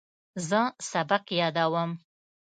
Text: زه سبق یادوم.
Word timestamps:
زه 0.49 0.61
سبق 0.89 1.25
یادوم. 1.39 1.91